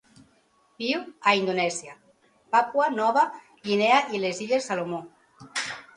[0.83, 1.01] Viu
[1.31, 1.93] a Indonèsia,
[2.57, 3.27] Papua Nova
[3.69, 5.07] Guinea i les Illes Salomó.